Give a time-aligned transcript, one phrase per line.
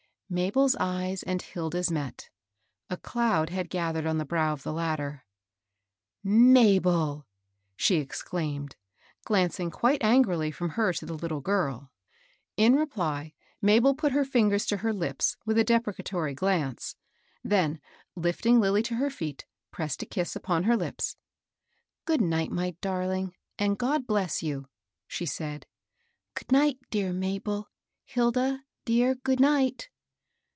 [0.33, 2.29] Mabel's eyes and Hilda's met.
[2.89, 5.25] A cloud had gathered on the brow of the latter."
[6.53, 7.27] Mabel!"
[7.75, 8.77] she exclaimed,
[9.25, 11.91] glancing quite an grily fi'om her to the little girl.
[12.57, 16.95] Li reply Mabel put her fingers to her lips with a deprecatory glance,
[17.43, 17.81] then,
[18.15, 21.17] lifting Lilly to her feet, pressed a kiss upon her lips.
[22.05, 24.69] 72 MABEL ROSS." Good night, my darling, and God bless you,"
[25.07, 25.65] she said."
[26.35, 27.67] Good night, dear Mabel.
[28.05, 29.89] Hilda, dear, good night."